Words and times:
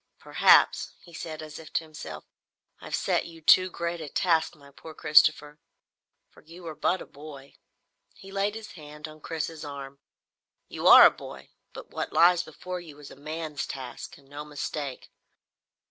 "Perhaps," 0.17 0.93
he 0.99 1.13
said 1.13 1.43
as 1.43 1.59
if 1.59 1.71
to 1.73 1.83
himself, 1.83 2.25
"I 2.79 2.85
have 2.85 2.95
set 2.95 3.27
you 3.27 3.39
too 3.39 3.69
great 3.69 4.01
a 4.01 4.09
task, 4.09 4.55
my 4.55 4.71
poor 4.71 4.95
Christopher, 4.95 5.59
for 6.27 6.41
you 6.41 6.65
are 6.65 6.73
but 6.73 7.03
a 7.03 7.05
boy." 7.05 7.53
He 8.15 8.31
laid 8.31 8.55
his 8.55 8.71
hand 8.71 9.07
on 9.07 9.21
Chris's 9.21 9.63
arm. 9.63 9.99
"You 10.67 10.87
are 10.87 11.05
a 11.05 11.11
boy, 11.11 11.51
but 11.71 11.91
what 11.91 12.11
lies 12.13 12.41
before 12.41 12.79
you 12.79 12.97
is 12.97 13.11
a 13.11 13.15
man's 13.15 13.67
task, 13.67 14.17
and 14.17 14.27
no 14.27 14.43
mistake. 14.43 15.11